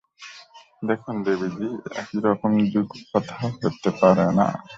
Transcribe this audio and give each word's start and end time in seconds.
দেখুন 0.83 1.15
দেবীজি, 1.25 1.67
এই 1.91 2.05
দুই 2.11 2.21
রকম 2.25 2.51
কথা 3.11 3.35
হতে 3.61 3.89
পারে 4.01 4.27
না। 4.37 4.47